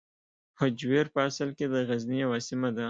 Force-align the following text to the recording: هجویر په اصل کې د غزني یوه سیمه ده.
هجویر 0.59 1.05
په 1.15 1.19
اصل 1.29 1.49
کې 1.57 1.65
د 1.73 1.75
غزني 1.87 2.17
یوه 2.23 2.37
سیمه 2.47 2.69
ده. 2.75 2.79